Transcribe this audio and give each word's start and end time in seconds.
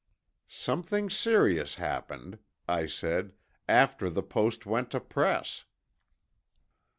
"Something 0.47 1.11
serious 1.11 1.75
happened," 1.75 2.39
I 2.67 2.87
said, 2.87 3.33
"after 3.69 4.09
the 4.09 4.23
Post 4.23 4.65
went 4.65 4.89
to 4.89 4.99
press." 4.99 5.65